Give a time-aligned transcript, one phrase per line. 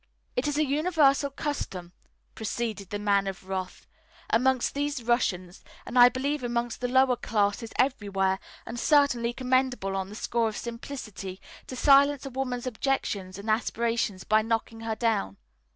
[0.35, 1.91] "It is a universal custom,"
[2.33, 3.85] proceeded the Man of Wrath,
[4.31, 10.09] "amongst these Russians, and I believe amongst the lower classes everywhere, and certainly commendable on
[10.09, 15.37] the score of simplicity, to silence a woman's objections and aspirations by knocking her down.